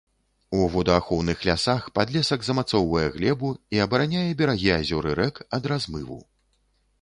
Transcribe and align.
У 0.59 0.67
водаахоўных 0.75 1.43
лясах 1.49 1.83
падлесак 1.97 2.47
змацоўвае 2.47 3.03
глебу 3.17 3.51
і 3.77 3.83
абараняе 3.85 4.25
берагі 4.41 4.73
азёр 4.79 5.03
і 5.13 5.17
рэк 5.21 5.35
ад 5.61 5.71
размыву. 5.75 6.19